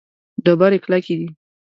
ډبرې 0.43 0.79
کلکې 0.85 1.15
دي. 1.19 1.29